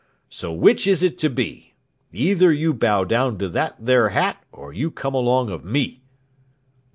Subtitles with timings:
[0.31, 1.75] So which is it to be?
[2.11, 6.01] Either you bow down to that there hat or you come along of me."